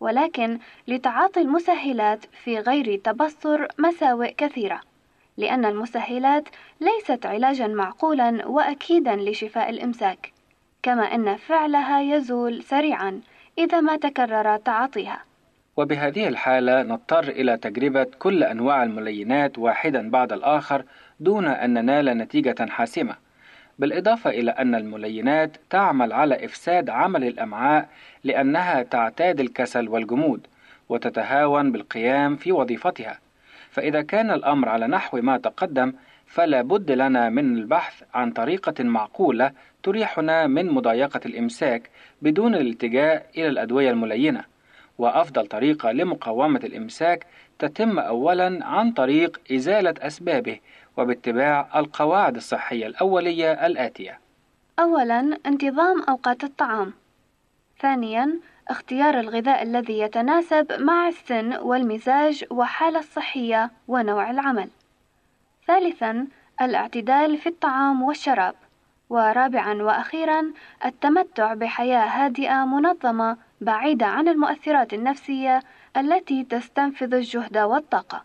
[0.00, 0.58] ولكن
[0.88, 4.80] لتعاطي المسهلات في غير تبصر مساوئ كثيرة
[5.36, 6.48] لأن المسهلات
[6.80, 10.32] ليست علاجا معقولا وأكيدا لشفاء الإمساك
[10.82, 13.20] كما أن فعلها يزول سريعا
[13.58, 15.24] إذا ما تكرر تعاطيها.
[15.76, 20.84] وبهذه الحالة نضطر إلى تجربة كل أنواع الملينات واحدا بعد الآخر
[21.20, 23.14] دون أن ننال نتيجة حاسمة.
[23.78, 27.88] بالإضافة إلى أن الملينات تعمل على إفساد عمل الأمعاء
[28.24, 30.46] لأنها تعتاد الكسل والجمود
[30.88, 33.18] وتتهاون بالقيام في وظيفتها.
[33.70, 35.92] فإذا كان الأمر على نحو ما تقدم
[36.26, 39.52] فلا بد لنا من البحث عن طريقة معقولة
[39.82, 41.90] تريحنا من مضايقة الإمساك
[42.22, 44.44] بدون الالتجاء إلى الأدوية الملينة.
[44.98, 47.26] وأفضل طريقة لمقاومة الإمساك
[47.58, 50.58] تتم أولا عن طريق إزالة أسبابه
[50.96, 54.20] وباتباع القواعد الصحية الأولية الآتية.
[54.78, 56.92] أولاً انتظام أوقات الطعام.
[57.80, 64.68] ثانياً اختيار الغذاء الذي يتناسب مع السن والمزاج والحالة الصحية ونوع العمل.
[65.66, 66.26] ثالثاً
[66.60, 68.54] الاعتدال في الطعام والشراب.
[69.10, 70.52] ورابعا وأخيرا
[70.84, 75.60] التمتع بحياة هادئة منظمة بعيدة عن المؤثرات النفسية
[75.96, 78.22] التي تستنفذ الجهد والطاقة.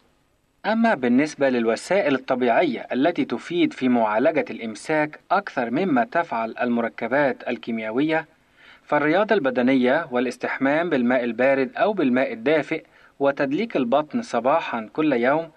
[0.66, 8.26] أما بالنسبة للوسائل الطبيعية التي تفيد في معالجة الإمساك أكثر مما تفعل المركبات الكيميائية
[8.84, 12.84] فالرياضة البدنية والاستحمام بالماء البارد أو بالماء الدافئ
[13.20, 15.50] وتدليك البطن صباحا كل يوم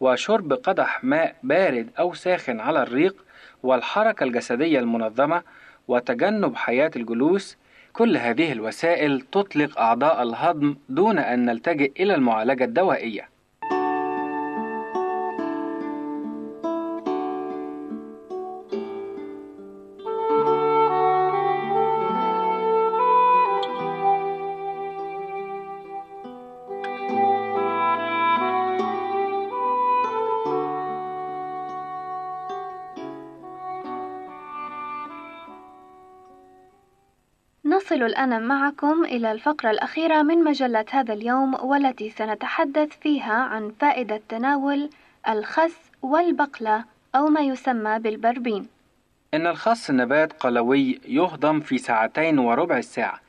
[0.00, 3.24] وشرب قدح ماء بارد أو ساخن على الريق
[3.62, 5.42] والحركة الجسدية المنظمة
[5.88, 7.56] وتجنب حياة الجلوس
[7.92, 13.31] كل هذه الوسائل تطلق أعضاء الهضم دون أن نلتجئ إلى المعالجة الدوائية.
[38.02, 44.20] نصل الآن معكم إلى الفقرة الأخيرة من مجلة هذا اليوم والتي سنتحدث فيها عن فائدة
[44.28, 44.90] تناول
[45.28, 46.84] الخس والبقلة
[47.14, 48.68] أو ما يسمى بالبربين.
[49.34, 53.20] إن الخس نبات قلوي يهضم في ساعتين وربع الساعة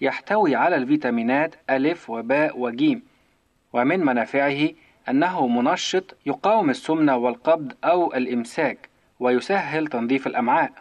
[0.00, 3.02] يحتوي على الفيتامينات ألف وباء وجيم
[3.72, 4.68] ومن منافعه
[5.08, 8.88] أنه منشط يقاوم السمنة والقبض أو الإمساك
[9.20, 10.72] ويسهل تنظيف الأمعاء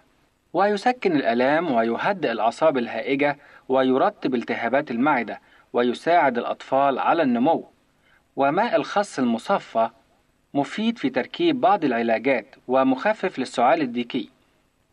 [0.54, 3.38] ويسكن الآلام ويهدئ الأعصاب الهائجة
[3.70, 5.42] ويرطب التهابات المعدة
[5.74, 7.68] ويساعد الأطفال على النمو.
[8.36, 9.90] وماء الخس المصفى
[10.54, 14.30] مفيد في تركيب بعض العلاجات ومخفف للسعال الديكي.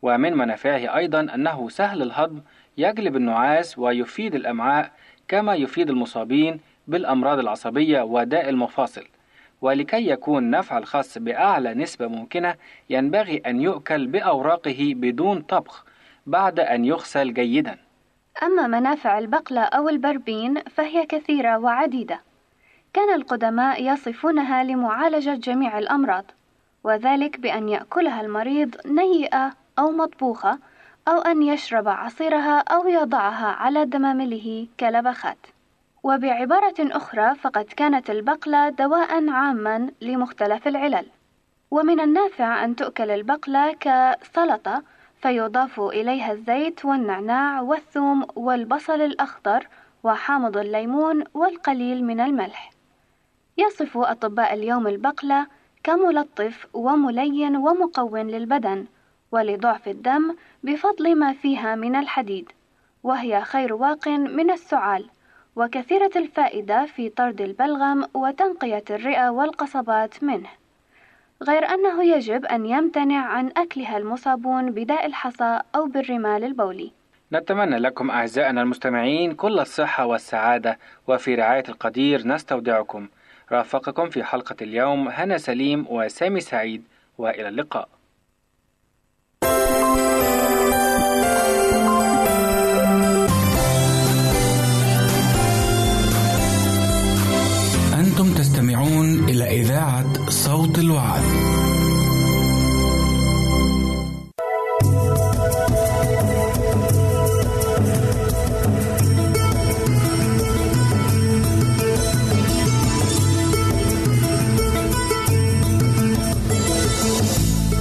[0.02, 2.40] ومن منافعه أيضا أنه سهل الهضم
[2.78, 4.92] يجلب النعاس ويفيد الأمعاء
[5.28, 9.04] كما يفيد المصابين بالأمراض العصبية وداء المفاصل.
[9.60, 12.54] ولكي يكون نفع الخس بأعلى نسبة ممكنة
[12.90, 15.84] ينبغي أن يؤكل بأوراقه بدون طبخ
[16.26, 17.78] بعد أن يغسل جيدا.
[18.42, 22.20] أما منافع البقلة أو البربين فهي كثيرة وعديدة.
[22.92, 26.24] كان القدماء يصفونها لمعالجة جميع الأمراض
[26.84, 30.58] وذلك بأن يأكلها المريض نيئة أو مطبوخة
[31.08, 35.38] أو أن يشرب عصيرها أو يضعها على دمامله كلبخات.
[36.06, 41.06] وبعبارة أخرى فقد كانت البقلة دواء عاما لمختلف العلل.
[41.70, 44.82] ومن النافع أن تؤكل البقلة كسلطة
[45.22, 49.68] فيضاف إليها الزيت والنعناع والثوم والبصل الأخضر
[50.02, 52.70] وحامض الليمون والقليل من الملح.
[53.58, 55.46] يصف أطباء اليوم البقلة
[55.84, 58.86] كملطف وملين ومقوٍ للبدن
[59.32, 62.52] ولضعف الدم بفضل ما فيها من الحديد
[63.02, 65.10] وهي خير واق من السعال.
[65.56, 70.48] وكثيرة الفائدة في طرد البلغم وتنقية الرئة والقصبات منه
[71.42, 76.92] غير أنه يجب أن يمتنع عن أكلها المصابون بداء الحصى أو بالرمال البولي.
[77.32, 83.08] نتمنى لكم أعزائنا المستمعين كل الصحة والسعادة وفي رعاية القدير نستودعكم.
[83.52, 86.84] رافقكم في حلقة اليوم هنا سليم وسامي سعيد
[87.18, 87.88] وإلى اللقاء.
[99.56, 101.22] إذاعة صوت الوعد.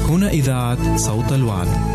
[0.09, 1.94] هنا إذاعة صوت الوعد.